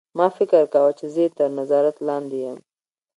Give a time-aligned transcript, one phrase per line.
[0.17, 2.59] ما فکر کاوه چې زه یې تر نظارت لاندې یم